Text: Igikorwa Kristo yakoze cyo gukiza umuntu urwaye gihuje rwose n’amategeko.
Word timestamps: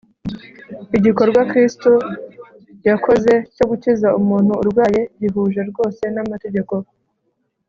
Igikorwa 0.97 1.41
Kristo 1.49 1.91
yakoze 2.89 3.33
cyo 3.55 3.65
gukiza 3.69 4.07
umuntu 4.19 4.51
urwaye 4.61 5.01
gihuje 5.19 5.61
rwose 5.69 6.03
n’amategeko. 6.15 6.73